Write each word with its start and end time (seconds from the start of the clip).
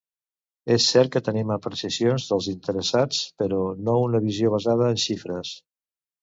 És 0.75 0.85
cert 0.93 1.11
que 1.15 1.19
tenim 1.27 1.51
apreciacions 1.55 2.25
dels 2.31 2.47
interessats, 2.53 3.21
però 3.43 3.61
no 3.91 3.95
una 4.07 4.23
visió 4.25 4.53
basada 4.57 4.89
en 4.95 4.99
xifres. 5.07 5.55